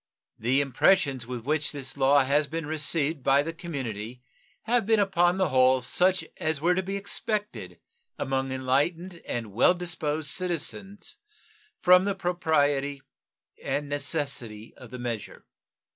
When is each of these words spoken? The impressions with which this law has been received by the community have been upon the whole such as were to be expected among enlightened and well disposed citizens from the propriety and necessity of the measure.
The 0.39 0.61
impressions 0.61 1.27
with 1.27 1.41
which 1.45 1.71
this 1.73 1.95
law 1.95 2.23
has 2.23 2.47
been 2.47 2.65
received 2.65 3.21
by 3.21 3.43
the 3.43 3.53
community 3.53 4.23
have 4.63 4.87
been 4.87 4.99
upon 4.99 5.37
the 5.37 5.49
whole 5.49 5.79
such 5.81 6.25
as 6.37 6.59
were 6.59 6.73
to 6.73 6.81
be 6.81 6.95
expected 6.97 7.79
among 8.17 8.51
enlightened 8.51 9.21
and 9.27 9.53
well 9.53 9.75
disposed 9.75 10.31
citizens 10.31 11.17
from 11.83 12.05
the 12.05 12.15
propriety 12.15 13.03
and 13.63 13.87
necessity 13.89 14.73
of 14.75 14.89
the 14.89 14.97
measure. 14.97 15.45